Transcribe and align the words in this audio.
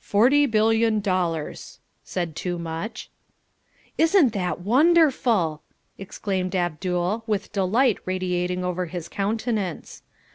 "Forty 0.00 0.46
billion 0.46 1.00
dollars," 1.00 1.80
said 2.02 2.34
Toomuch. 2.34 3.10
"Isn't 3.98 4.32
that 4.32 4.62
wonderful!" 4.62 5.60
exclaimed 5.98 6.54
Abdul, 6.56 7.24
with 7.26 7.52
delight 7.52 7.98
radiating 8.06 8.64
over 8.64 8.86
his 8.86 9.06
countenance. 9.10 10.00